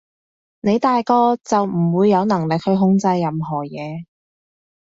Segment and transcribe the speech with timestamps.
[0.61, 4.05] 你大個就唔會有能力去控制任何嘢